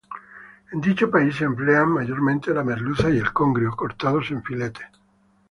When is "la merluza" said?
2.55-3.07